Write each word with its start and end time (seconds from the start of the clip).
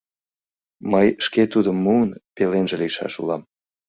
Мый, 0.91 1.07
шке 1.25 1.43
тудым 1.53 1.77
муын, 1.83 2.09
пеленже 2.35 2.75
лийшаш 2.81 3.13
улам!.. 3.21 3.41